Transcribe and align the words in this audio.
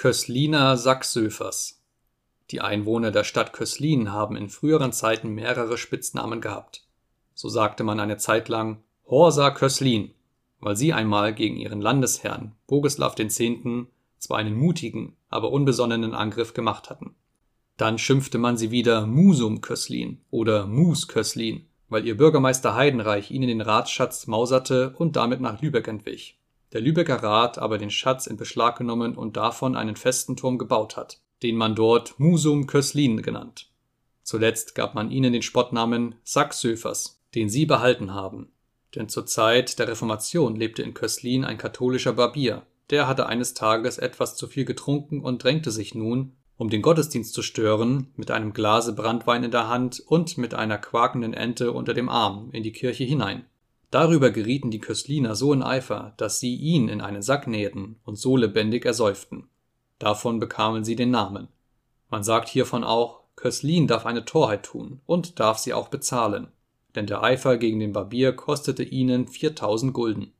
Kösliner 0.00 0.78
Sacksöfers 0.78 1.82
Die 2.50 2.62
Einwohner 2.62 3.10
der 3.10 3.22
Stadt 3.22 3.52
Köslin 3.52 4.10
haben 4.10 4.34
in 4.34 4.48
früheren 4.48 4.94
Zeiten 4.94 5.28
mehrere 5.34 5.76
Spitznamen 5.76 6.40
gehabt. 6.40 6.86
So 7.34 7.50
sagte 7.50 7.84
man 7.84 8.00
eine 8.00 8.16
Zeit 8.16 8.48
lang 8.48 8.82
Horsa 9.06 9.50
Köslin, 9.50 10.14
weil 10.58 10.74
sie 10.74 10.94
einmal 10.94 11.34
gegen 11.34 11.58
ihren 11.58 11.82
Landesherrn 11.82 12.52
Bogislaw 12.66 13.12
X. 13.20 13.42
zwar 14.16 14.38
einen 14.38 14.54
mutigen, 14.54 15.18
aber 15.28 15.52
unbesonnenen 15.52 16.14
Angriff 16.14 16.54
gemacht 16.54 16.88
hatten. 16.88 17.14
Dann 17.76 17.98
schimpfte 17.98 18.38
man 18.38 18.56
sie 18.56 18.70
wieder 18.70 19.06
Musum 19.06 19.60
Köslin 19.60 20.22
oder 20.30 20.66
Mus 20.66 21.08
Köslin, 21.08 21.66
weil 21.90 22.06
ihr 22.06 22.16
Bürgermeister 22.16 22.74
Heidenreich 22.74 23.30
ihnen 23.30 23.48
den 23.48 23.60
Ratsschatz 23.60 24.26
mauserte 24.26 24.94
und 24.96 25.16
damit 25.16 25.42
nach 25.42 25.60
Lübeck 25.60 25.88
entwich 25.88 26.39
der 26.72 26.80
Lübecker 26.80 27.22
Rat 27.22 27.58
aber 27.58 27.78
den 27.78 27.90
Schatz 27.90 28.26
in 28.26 28.36
Beschlag 28.36 28.78
genommen 28.78 29.16
und 29.16 29.36
davon 29.36 29.76
einen 29.76 29.96
festen 29.96 30.36
Turm 30.36 30.58
gebaut 30.58 30.96
hat, 30.96 31.20
den 31.42 31.56
man 31.56 31.74
dort 31.74 32.18
Musum 32.18 32.66
Köslin 32.66 33.22
genannt. 33.22 33.70
Zuletzt 34.22 34.74
gab 34.74 34.94
man 34.94 35.10
ihnen 35.10 35.32
den 35.32 35.42
Spottnamen 35.42 36.14
Sacksöfers, 36.22 37.20
den 37.34 37.48
sie 37.48 37.66
behalten 37.66 38.14
haben. 38.14 38.52
Denn 38.94 39.08
zur 39.08 39.26
Zeit 39.26 39.78
der 39.78 39.88
Reformation 39.88 40.56
lebte 40.56 40.82
in 40.82 40.94
Köslin 40.94 41.44
ein 41.44 41.58
katholischer 41.58 42.12
Barbier, 42.12 42.62
der 42.90 43.06
hatte 43.06 43.26
eines 43.26 43.54
Tages 43.54 43.98
etwas 43.98 44.36
zu 44.36 44.48
viel 44.48 44.64
getrunken 44.64 45.20
und 45.20 45.42
drängte 45.42 45.70
sich 45.70 45.94
nun, 45.94 46.32
um 46.56 46.68
den 46.68 46.82
Gottesdienst 46.82 47.32
zu 47.32 47.42
stören, 47.42 48.08
mit 48.16 48.30
einem 48.30 48.52
Glase 48.52 48.92
Brandwein 48.92 49.44
in 49.44 49.50
der 49.50 49.68
Hand 49.68 50.00
und 50.06 50.36
mit 50.36 50.54
einer 50.54 50.76
quakenden 50.76 51.32
Ente 51.32 51.72
unter 51.72 51.94
dem 51.94 52.08
Arm 52.08 52.50
in 52.52 52.62
die 52.62 52.72
Kirche 52.72 53.04
hinein. 53.04 53.46
Darüber 53.90 54.30
gerieten 54.30 54.70
die 54.70 54.78
Kösliner 54.78 55.34
so 55.34 55.52
in 55.52 55.62
Eifer, 55.62 56.14
dass 56.16 56.38
sie 56.38 56.54
ihn 56.54 56.88
in 56.88 57.00
einen 57.00 57.22
Sack 57.22 57.46
nähten 57.46 57.96
und 58.04 58.16
so 58.16 58.36
lebendig 58.36 58.84
ersäuften. 58.84 59.48
Davon 59.98 60.38
bekamen 60.38 60.84
sie 60.84 60.96
den 60.96 61.10
Namen. 61.10 61.48
Man 62.08 62.22
sagt 62.22 62.48
hiervon 62.48 62.84
auch, 62.84 63.20
Köslin 63.36 63.86
darf 63.86 64.06
eine 64.06 64.24
Torheit 64.24 64.64
tun 64.64 65.00
und 65.06 65.40
darf 65.40 65.58
sie 65.58 65.72
auch 65.74 65.88
bezahlen, 65.88 66.48
denn 66.94 67.06
der 67.06 67.22
Eifer 67.22 67.56
gegen 67.56 67.80
den 67.80 67.92
Barbier 67.92 68.32
kostete 68.32 68.82
ihnen 68.82 69.26
4000 69.26 69.92
Gulden. 69.92 70.32